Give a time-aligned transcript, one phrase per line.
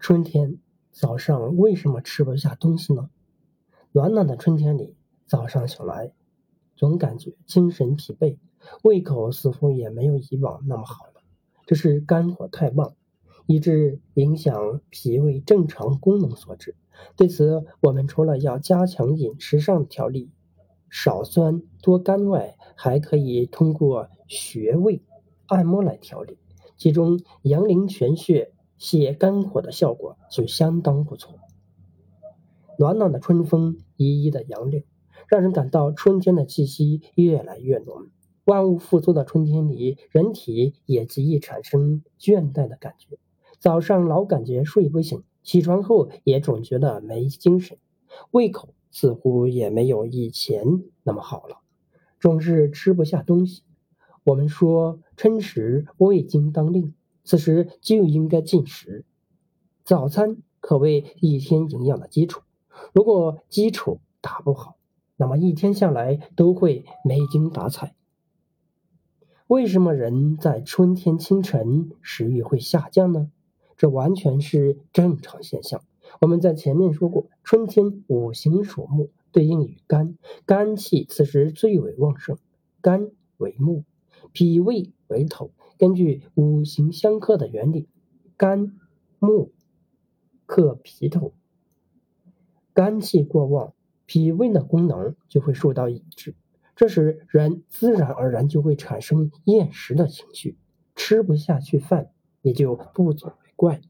[0.00, 0.56] 春天
[0.90, 3.10] 早上为什么吃不下东西呢？
[3.92, 6.14] 暖暖的春天里，早上醒来，
[6.74, 8.38] 总感觉精神疲惫，
[8.82, 11.20] 胃口似乎也没有以往那么好了。
[11.66, 12.94] 这是肝火太旺，
[13.44, 16.74] 以致影响脾胃正常功能所致。
[17.14, 20.30] 对此，我们除了要加强饮食上的调理，
[20.88, 25.02] 少酸多甘外，还可以通过穴位
[25.44, 26.38] 按摩来调理，
[26.78, 28.54] 其中阳陵泉穴。
[28.80, 31.38] 泻肝火的效果就相当不错。
[32.78, 34.82] 暖暖的春风，依依的杨柳，
[35.28, 38.08] 让人感到春天的气息越来越浓。
[38.44, 43.18] 万物复苏的春天里，人体也极易产生倦怠的感觉。
[43.58, 47.76] 早上老感觉睡不醒，起床后也总觉得没精神，
[48.30, 50.64] 胃口似乎也没有以前
[51.02, 51.58] 那么好了，
[52.18, 53.62] 总是吃不下东西。
[54.24, 56.94] 我们说，春时胃经当令。
[57.24, 59.04] 此时就应该进食，
[59.84, 62.42] 早餐可谓一天营养的基础。
[62.92, 64.76] 如果基础打不好，
[65.16, 67.94] 那么一天下来都会没精打采。
[69.46, 73.30] 为什么人在春天清晨食欲会下降呢？
[73.76, 75.82] 这完全是正常现象。
[76.20, 80.16] 我们在前面说过，春天五行属木，对应于肝，
[80.46, 82.36] 肝气此时最为旺盛。
[82.80, 83.84] 肝为木，
[84.32, 85.50] 脾胃为头。
[85.80, 87.88] 根据五行相克的原理，
[88.36, 88.78] 肝
[89.18, 89.50] 木
[90.44, 91.32] 克脾土，
[92.74, 93.72] 肝气过旺，
[94.04, 96.34] 脾胃的功能就会受到抑制，
[96.76, 100.58] 这时人自然而然就会产生厌食的情绪，
[100.94, 102.10] 吃不下去饭
[102.42, 103.80] 也就不足为怪。